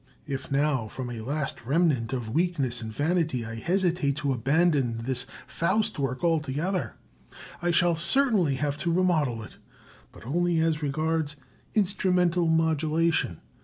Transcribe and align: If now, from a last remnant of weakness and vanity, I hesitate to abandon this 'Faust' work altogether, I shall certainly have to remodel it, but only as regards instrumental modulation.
If 0.25 0.51
now, 0.51 0.87
from 0.87 1.11
a 1.11 1.21
last 1.21 1.63
remnant 1.63 2.11
of 2.11 2.31
weakness 2.33 2.81
and 2.81 2.91
vanity, 2.91 3.45
I 3.45 3.53
hesitate 3.57 4.15
to 4.15 4.33
abandon 4.33 5.03
this 5.03 5.27
'Faust' 5.45 5.99
work 5.99 6.23
altogether, 6.23 6.95
I 7.61 7.69
shall 7.69 7.95
certainly 7.95 8.55
have 8.55 8.77
to 8.77 8.91
remodel 8.91 9.43
it, 9.43 9.57
but 10.11 10.25
only 10.25 10.59
as 10.59 10.81
regards 10.81 11.35
instrumental 11.75 12.47
modulation. 12.47 13.41